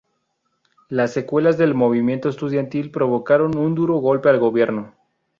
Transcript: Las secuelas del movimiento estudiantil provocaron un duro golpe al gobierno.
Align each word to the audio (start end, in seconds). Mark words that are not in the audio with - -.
Las 0.89 1.13
secuelas 1.13 1.59
del 1.59 1.75
movimiento 1.75 2.27
estudiantil 2.29 2.89
provocaron 2.89 3.55
un 3.55 3.75
duro 3.75 3.97
golpe 3.97 4.29
al 4.29 4.39
gobierno. 4.39 4.95